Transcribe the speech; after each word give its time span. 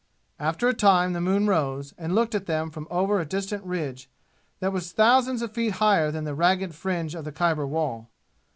After 0.39 0.67
a 0.67 0.73
time 0.73 1.13
the 1.13 1.21
moon 1.21 1.45
rose 1.45 1.93
and 1.95 2.15
looked 2.15 2.33
at 2.33 2.47
them 2.47 2.71
from 2.71 2.87
over 2.89 3.19
a 3.19 3.23
distant 3.23 3.63
ridge 3.63 4.09
that 4.59 4.73
was 4.73 4.91
thousands 4.93 5.43
of 5.43 5.53
feet 5.53 5.73
higher 5.73 6.09
than 6.09 6.23
the 6.23 6.33
ragged 6.33 6.73
fringe 6.73 7.13
of 7.13 7.31
Khyber 7.35 7.67
wall. 7.67 8.09